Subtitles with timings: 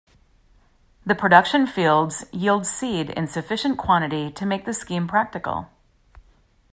[1.05, 5.67] The production fields yield seed in sufficient quantity to make the scheme practical.